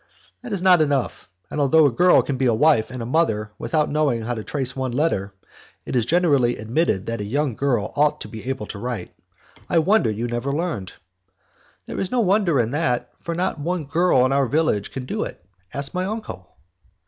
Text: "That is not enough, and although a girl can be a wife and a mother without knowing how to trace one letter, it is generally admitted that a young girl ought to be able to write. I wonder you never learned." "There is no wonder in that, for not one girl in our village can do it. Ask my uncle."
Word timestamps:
"That 0.41 0.51
is 0.51 0.63
not 0.63 0.81
enough, 0.81 1.29
and 1.51 1.61
although 1.61 1.85
a 1.85 1.91
girl 1.91 2.23
can 2.23 2.35
be 2.35 2.47
a 2.47 2.55
wife 2.55 2.89
and 2.89 3.03
a 3.03 3.05
mother 3.05 3.51
without 3.59 3.87
knowing 3.91 4.23
how 4.23 4.33
to 4.33 4.43
trace 4.43 4.75
one 4.75 4.93
letter, 4.93 5.35
it 5.85 5.95
is 5.95 6.07
generally 6.07 6.57
admitted 6.57 7.05
that 7.05 7.21
a 7.21 7.23
young 7.23 7.53
girl 7.55 7.93
ought 7.95 8.19
to 8.21 8.27
be 8.27 8.49
able 8.49 8.65
to 8.65 8.79
write. 8.79 9.13
I 9.69 9.77
wonder 9.77 10.09
you 10.09 10.25
never 10.25 10.51
learned." 10.51 10.93
"There 11.85 11.99
is 11.99 12.09
no 12.09 12.19
wonder 12.21 12.59
in 12.59 12.71
that, 12.71 13.11
for 13.19 13.35
not 13.35 13.59
one 13.59 13.85
girl 13.85 14.25
in 14.25 14.31
our 14.31 14.47
village 14.47 14.91
can 14.91 15.05
do 15.05 15.21
it. 15.23 15.45
Ask 15.71 15.93
my 15.93 16.05
uncle." 16.05 16.57